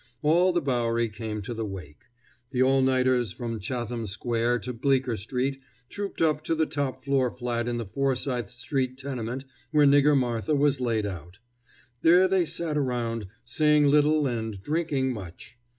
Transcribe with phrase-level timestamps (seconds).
[0.23, 2.05] All the Bowery came to the wake.
[2.49, 7.29] The all nighters from Chatham Square to Bleecker street trooped up to the top floor
[7.29, 11.37] flat in the Forsyth street tenement where Nigger Martha was laid out.
[12.01, 15.59] There they sat around, saying little and drinking much.